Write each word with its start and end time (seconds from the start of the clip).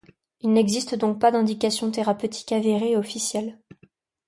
Il 0.39 0.51
n'existe 0.51 0.95
donc 0.95 1.19
pas 1.21 1.29
d'indications 1.29 1.91
thérapeutiques 1.91 2.53
avérées 2.53 2.93
et 2.93 2.97
officielles. 2.97 3.59